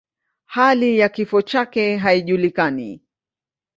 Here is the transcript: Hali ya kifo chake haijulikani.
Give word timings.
Hali 0.45 0.99
ya 0.99 1.09
kifo 1.09 1.41
chake 1.41 1.97
haijulikani. 1.97 3.01